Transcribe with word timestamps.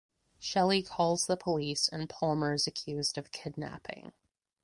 Shelly 0.39 0.81
calls 0.81 1.27
the 1.27 1.37
police 1.37 1.87
and 1.87 2.09
Palmer 2.09 2.55
is 2.55 2.65
accused 2.65 3.19
of 3.19 3.31
kidnapping. 3.31 4.13